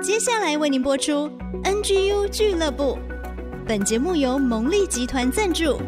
[0.00, 1.28] 接下来为您播出
[1.64, 2.96] NGU 俱乐部。
[3.66, 5.80] 本节目由蒙利集团赞助。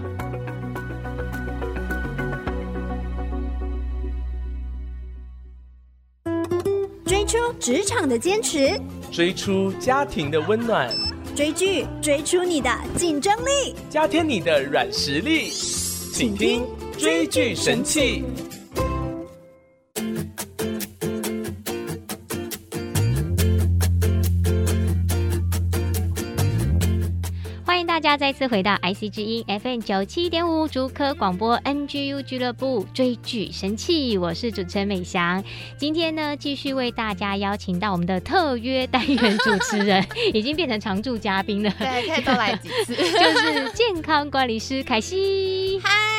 [7.07, 8.77] 追出职场的坚持，
[9.13, 10.93] 追出家庭的温暖，
[11.37, 15.51] 追剧追出你的竞争力，加添你的软实力。
[15.51, 16.67] 请听
[16.99, 18.25] 追剧神器。
[28.03, 35.45] 大家再次回到 IC 之音 FM 九七点五竹科广播 NGU 俱乐部追剧神器，我是主持人美翔。
[35.77, 41.71] 今天呢，继续为大家邀请到我们的特约单元主持人， 已经变成常驻嘉宾了。
[41.79, 42.97] 对，可以多来几次。
[42.97, 45.79] 就是健康管理师凯西。
[45.85, 46.10] 嗨。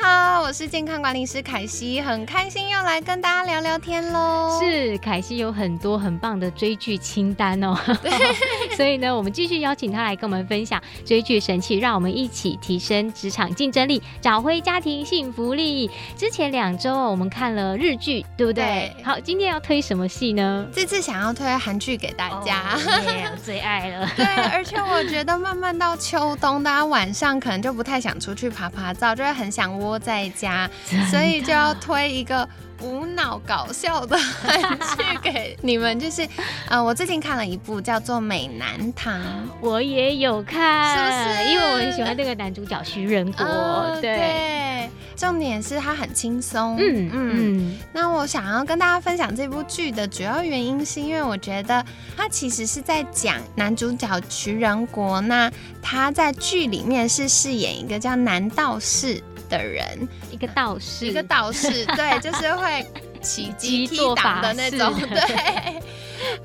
[0.00, 4.56] 好，我是健康管理师凯西，很开心又来跟大家聊聊天喽。
[4.60, 7.76] 是，凯西有很多很棒的追剧清单哦。
[8.00, 8.10] 对，
[8.76, 15.90] 所以呢，我们继续邀请他来跟我们分享追剧神器，让我们一起提升职场竞争力，找回家庭幸福力。
[16.16, 18.94] 之前两周我们看了日剧，对不对？
[18.94, 19.04] 对。
[19.04, 20.66] 好，今天要推什么戏呢？
[20.72, 24.08] 这次想要推韩剧给大家，oh, yeah, 最爱了。
[24.14, 30.68] 对，而且我觉得慢慢到秋冬，大家晚上可能就不太想出去爬爬照，就会很想窝在家，
[31.08, 32.46] 所以就要推一个
[32.82, 36.00] 无脑搞笑的韩剧给你们。
[36.00, 36.26] 就是，
[36.68, 39.20] 呃，我最近看了一部叫做《美男堂》，
[39.60, 41.50] 我也有看，是不是？
[41.52, 43.44] 因为我很喜欢那个男主角徐仁国。
[43.44, 46.76] 哦、对，对，重点是他很轻松。
[46.78, 47.78] 嗯嗯嗯。
[47.92, 51.84] 那我想要跟大家分享这部剧的主要原因，是因为我觉得
[52.16, 55.50] 他其实是在讲男主角徐仁国，那
[55.82, 59.22] 他在剧里面是饰演一个叫男道士。
[59.48, 62.86] 的人，一个道士，一个道士，对， 就是会
[63.20, 65.82] 起鸡踢挡的那种，对。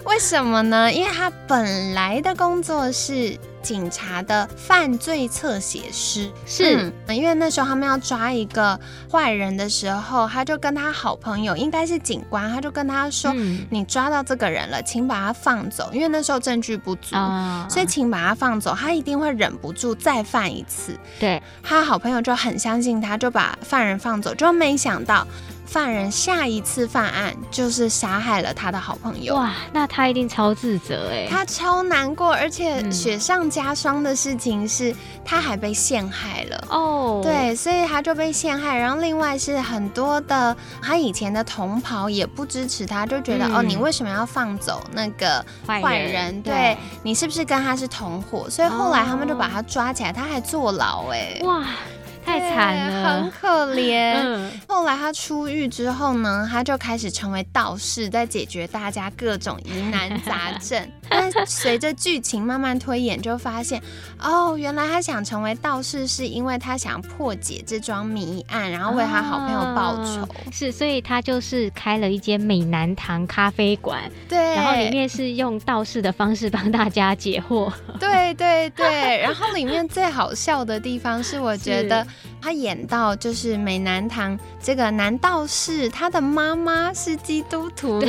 [0.05, 0.91] 为什么呢？
[0.91, 8.79] 因为他本来的工作是警察的犯罪侧写师，是、嗯，因为那时候他们要抓一个
[9.09, 18.75] 坏人的时候，他就跟他好朋友，应该是警官，他就跟他说：“嗯、你抓到这个人了，请把他放走。”因为那时候证据不足，哦、所以请把他放走。
[18.75, 21.00] 他一定会忍不住再犯一次。
[21.19, 25.25] 对，他好朋友就很相信他，就把犯人放走，就没想到。
[25.66, 29.35] 犯人下一次犯案就是杀害了他的好朋友。
[29.35, 37.22] 哇，那他一定超自责哎，他超难过，而且雪上加霜的事情是，他还被陷害了哦。
[37.23, 38.78] 对，所以他就被陷害。
[38.78, 46.12] 然后另外是很多的他以前的同袍也不支持他，就觉得、嗯、哦，你为什么要放走那个坏人？
[46.12, 48.50] 人对，对你是不是跟他是同伙？
[48.50, 51.40] 所以后来他们就把他抓起来，他还坐牢哎。
[51.44, 51.63] 哇。
[52.25, 54.13] 太惨了，很可怜。
[54.16, 60.88] 嗯、后来他出狱之后呢，他就开始成为道士，在解决大家各种疑难杂症。
[61.09, 63.79] 但随着剧情慢慢推演，就发现
[64.19, 70.22] 哦，原来他想成为道士，是因为他想破解这桩谜案，然后为他好朋友报仇。
[70.23, 74.01] 哦、是，所以他就是开了一间美男堂咖啡馆。
[74.28, 77.72] 对，然后里面是用道士的方式帮大家解惑。
[78.00, 82.05] 对对对，然后里面最好笑的地方是，我觉得。
[82.41, 88.01] 他演到就是美男堂这个男道士，他的妈妈是基督徒，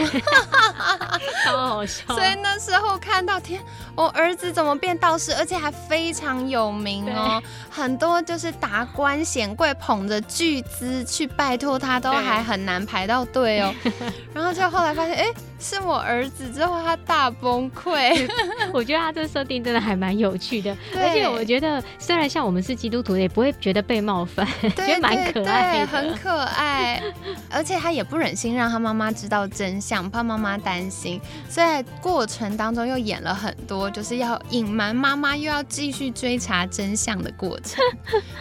[1.44, 2.04] 超 好笑。
[2.09, 3.62] 所以那时候看到天，
[3.94, 13.72] 我儿子怎么变道士，而且还非常有名哦，很多就是达官显贵捧着巨资去拜托他，都还很难排到队哦。
[14.34, 15.34] 然后就后来发现，哎、欸。
[15.64, 18.28] 是我儿子之后，他大崩溃。
[18.70, 27.02] 我觉得他这设定真的还蛮有趣的，而且我觉得虽然像我们是基督徒，也不会觉得被冒犯， 觉得蛮可爱的，很可爱。
[27.50, 37.82] 而且他也不忍心让他妈妈知道真相，怕妈妈担心，所以在过程当中又演了很多，就是要隐瞒妈妈，又要继续追查真相的过程。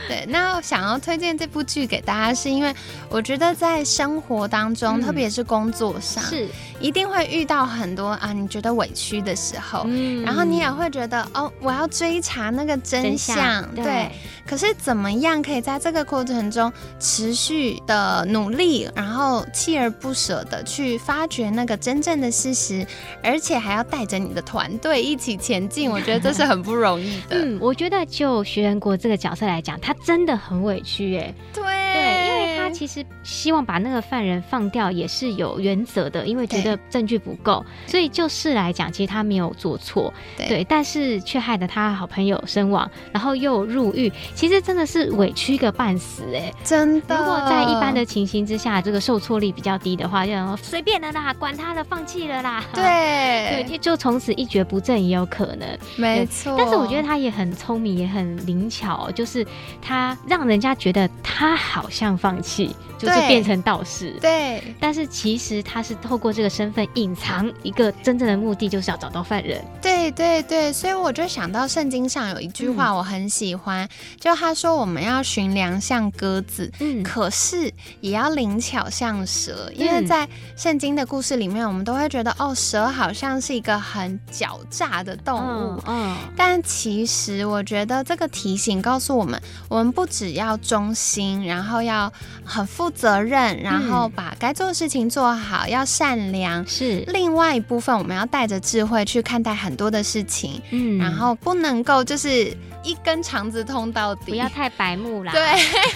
[0.10, 2.74] 对，那想要推荐这部剧给大家，是因为
[3.08, 7.24] 我觉得在生活当中，嗯、特别是工作上，是一定会。
[7.34, 13.84] 遇到很多啊，你觉得委屈的时候，嗯，然后你也会觉得哦，我要追查那个真相，真相对。
[13.84, 14.12] 对，
[14.46, 22.86] 可是怎么样可以在这个过程中持续的努力，然后锲而不舍的去发掘那个真正的事实，
[23.24, 25.90] 而且还要带着你的团队一起前进？
[25.92, 27.38] 我觉得这是很不容易的。
[27.38, 31.64] 嗯，我觉得就徐仁国这个角色来讲，他真的很委屈，哎，对。
[32.46, 47.18] 为他其实希望把那个犯人放掉也是有原则的，因为觉得证据不够，所以就事来讲，其实他没有做错，对，对，但是却害得他好朋友身亡，然后又入狱，其实真的是委屈个半死哎、欸，真的。
[47.18, 56.56] 如果在一般的情形之下，这个受挫力比较低的话，就随便的啦，管他的，放弃了啦，对， 对，就从此一蹶不振也有可能，没错。
[56.58, 59.46] 但是我觉得他也很聪明，也很灵巧，就是
[59.82, 62.76] 他让人家觉得他好像放弃。
[62.96, 69.62] 就是变成道士，对，但是其实他是透过这个身份隐藏一个真正的目的，就是要找到犯人。
[69.82, 73.90] 对对对，所以我就想到圣经上有一句话我很喜欢，嗯、
[74.22, 77.70] 就他说我们要寻良像鸽子，嗯，可是
[78.00, 80.26] 也要灵巧像蛇，因为在
[80.56, 89.38] 圣经的故事里面，我们都会觉得哦，蛇好像是一个很狡诈的动物，嗯，嗯，但其实我觉得这个提醒告诉我们，
[89.68, 92.10] 我们不只要忠心，然后要
[92.46, 92.90] 很负。
[92.94, 96.66] 责任，然后把该做的事情做好，嗯、要善良。
[96.68, 100.62] 是另外一部分，我们要带着智慧去看待很多的事情。
[100.70, 105.34] 嗯，然后不能够就是一根肠子通到底，不要太白目啦。
[105.34, 105.42] 对，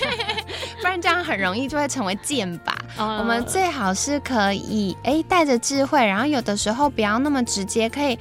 [0.82, 2.72] 不然这样很容易就会成为剑靶。
[2.98, 8.18] 哦、我们最好是可以哎带着智慧，然后有的时候不要那么直接，可以。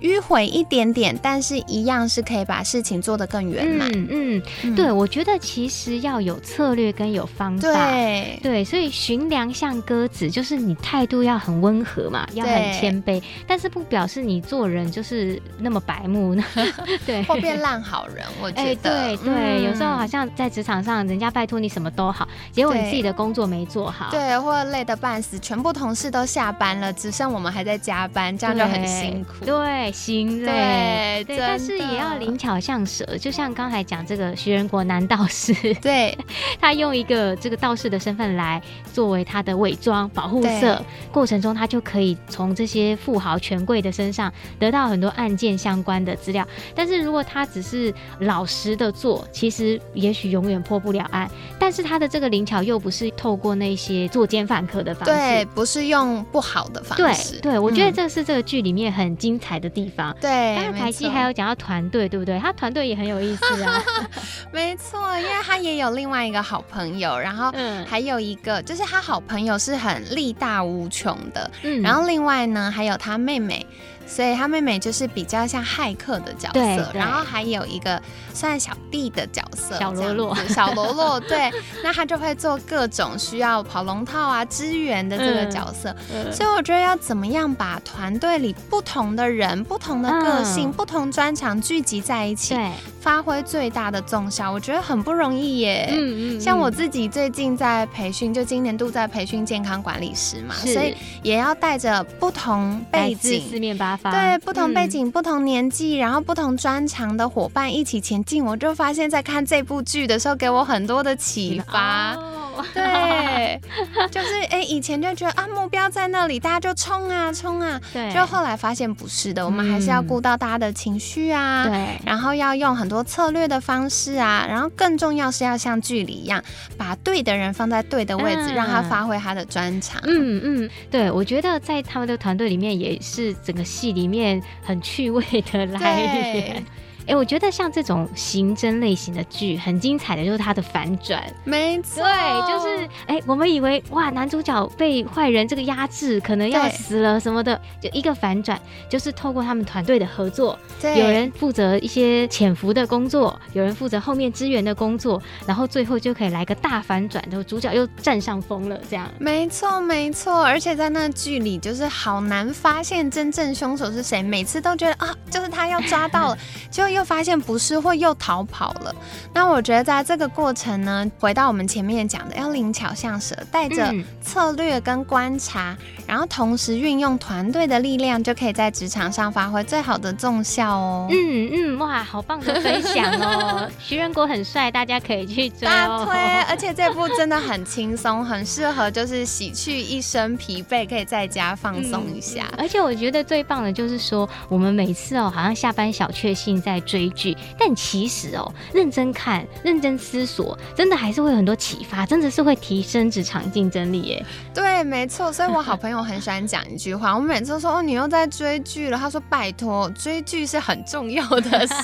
[0.00, 3.86] 迂回一点点，但是一样是可以把事情做得更圆满。
[3.92, 7.68] 嗯嗯，对，我觉得其实要有策略跟有方法。
[7.68, 16.42] 对对，所以寻良像鸽子，就是你态度要很温和嘛，要很谦卑，但是不表示你做人就是那么白目呢。
[17.04, 18.90] 对，或变烂好人，我觉得。
[18.90, 24.08] 欸、对对，嗯、有时候好像在职场上，人家拜托你什么都好，结果你自己的工作没做好。
[24.10, 29.44] 对，或者累得半死，全部同事都下班了，只剩我们还在加班，这样就很辛苦。
[29.44, 29.60] 对。
[29.70, 36.16] 对心累，对，的但是也要灵巧像蛇，就像刚才讲这个徐仁国男道士，对，
[36.58, 38.60] 他用一个这个道士的身份来
[38.92, 46.44] 作为他的伪装保护色，过程中他就可以从这些富豪权贵的身上得到很多案件相关的资料。
[46.74, 51.30] 但是如果他只是老实的做，其实也许永远破不了案。
[51.58, 57.38] 但是他的这个灵巧又不是透过那些作奸犯科的方式，对，不是用不好的方式。
[57.40, 60.16] 对，对，我觉得这是这个剧里面很精彩的地方。
[60.20, 62.38] 对，刚才凯西还有讲到团队，对不对？
[62.38, 63.82] 他团队也很有意思啊。
[64.52, 67.52] 没错，因为他也有另外一个好朋友，然后
[67.86, 73.66] 还有一个就是他好朋友是很力大无穷的，嗯，然后另外呢还有他妹妹。
[74.10, 78.02] 所以他妹妹就是比较像骇客的角色，然后还有一个
[78.34, 81.48] 算小弟的角色，小喽啰，小喽啰， 对，
[81.84, 85.94] 那他就会做各种需要跑龙套啊、支援的这个角色。
[86.12, 95.88] 嗯、所以我觉得要怎么样把团队里不同的人、不同的个性、嗯、不同专长聚集在一起，对，发挥最大的重效，我觉得很不容易耶。
[95.90, 104.12] 嗯嗯，嗯像我自己最近在培训，就今年度在培训健康管理师嘛，所以也要带着不同背景、四面八方。
[104.12, 112.14] 对，不同背景、嗯、不同年纪，然后不同专长的伙伴一起前进，我就发现，在看这部剧的时候，给我很多的启发。
[112.14, 112.39] 哦、
[112.74, 113.60] 对，
[114.10, 117.80] 就是哎，以前就觉得啊，目标在那里，大家就冲啊冲啊。
[117.92, 118.12] 对。
[118.12, 121.64] 就后来发现不是的，我们还是要顾到大家的情绪啊。
[121.64, 122.00] 对、嗯。
[122.04, 126.42] 然后要用很多策略的方式啊，然后更重要是要像剧里一样，
[126.76, 130.00] 把对的人放在对的位置，嗯、让他发挥他的专长。
[130.04, 136.64] 嗯嗯，对，我觉得在他们的团队里面也是整个戏里面很趣味的来源。
[137.06, 141.22] 哎，我觉得像这种刑侦类型的剧，很精彩的就是它的反转。
[141.44, 159.10] 没错，对，就是哎，我们以为哇，男主角被坏人这个压制，可能要死了什么的，就一个反转，就是透过他们团队的合作，对有人负责一些潜伏的工作，有人负责后面支援的工作，然后最后就可以来个大反转，然后主角又占上风了，这样。
[159.18, 166.38] 没错，没错，而且在那剧里就是好难发现真正凶手是谁，每次都觉得啊，就是他要抓到了，
[166.70, 166.90] 就。
[166.90, 168.94] 又发现不是，或又逃跑了。
[169.32, 181.06] 那我觉得在这个过程呢，回到我们前面讲的，要灵巧像蛇，带着策略跟观察，嗯、然后同时运用团队的力量，就可以在职场上发挥最好的综效哦。
[181.10, 183.70] 嗯嗯，哇，好棒的分享哦！
[183.78, 185.70] 徐仁国很帅，大家可以去追哦。
[185.70, 192.46] 大推，而且这部真的很轻松，很适合就是洗去一身疲惫，可以在家放松一下。
[192.52, 196.79] 嗯、而且我觉得最棒的就是说，我们每次哦，好像下班小确幸在。
[196.80, 204.24] 追剧，但其实哦，认真看、认真思索，真的还是会有很多启发，真的是会提升职场竞争力耶。
[204.54, 205.32] 对，没错。
[205.32, 208.98] 所以我好朋友很喜欢讲一句话，我每次都说哦，你又在追剧了。
[208.98, 211.74] 他说拜托，追剧是很重要的事。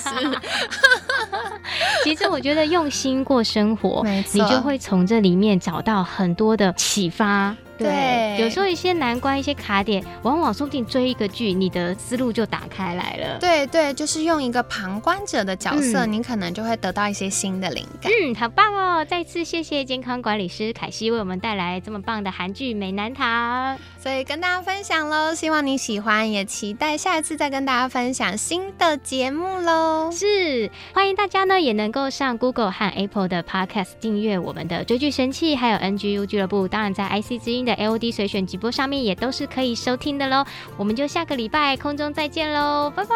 [2.03, 7.55] 其实我觉得用心过生活，你就会从这里面找到很多的启发。
[7.77, 13.37] 对，有时候一些难关、一些卡点，往往说不定追一个剧，你的思路就打开来了。
[13.39, 18.11] 对对，就是用一个旁观者的角色，嗯你可能就会得到一些新的灵感。
[18.11, 19.05] 嗯，好棒哦！
[19.05, 23.75] 再次谢谢健康管理师凯西为我们带来这么棒的韩剧《美男堂》。
[24.01, 30.09] 所以跟大家分享喽，希望你喜欢，也期待下一次再跟大家分享新的节目喽。
[30.11, 36.67] 是，欢迎大家呢也能够上 Google 和 Apple 的 Podcast 订阅我们的追剧神器，还有 NGU 俱乐部。
[36.67, 40.43] 当然，在 IC 之音的 L.O.D 随选直播上面也都是可以收听的喽。
[40.77, 43.15] 我们就下个礼拜空中再见喽，拜拜，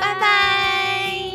[0.00, 1.27] 拜拜。